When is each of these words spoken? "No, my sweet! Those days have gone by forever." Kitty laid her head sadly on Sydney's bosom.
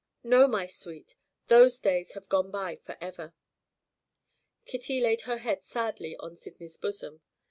"No, 0.23 0.47
my 0.47 0.65
sweet! 0.65 1.15
Those 1.45 1.77
days 1.79 2.13
have 2.13 2.27
gone 2.27 2.49
by 2.49 2.75
forever." 2.75 3.35
Kitty 4.65 4.99
laid 4.99 5.21
her 5.29 5.37
head 5.37 5.63
sadly 5.63 6.17
on 6.17 6.35
Sydney's 6.35 6.77
bosom. 6.77 7.21